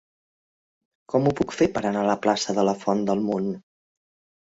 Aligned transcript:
Com 1.13 1.27
ho 1.27 1.35
puc 1.41 1.55
fer 1.59 1.69
per 1.77 1.85
anar 1.91 2.03
a 2.07 2.09
la 2.09 2.17
plaça 2.27 2.59
de 2.61 2.67
la 2.73 2.77
Font 2.83 3.09
del 3.11 3.27
Mont? 3.31 3.57